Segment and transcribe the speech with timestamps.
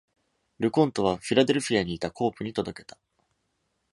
[0.59, 2.97] LeConte は Philadelphia にいた Cope に届けた。